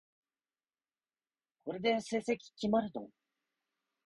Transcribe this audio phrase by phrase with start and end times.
[1.63, 3.07] これで成績決まるの？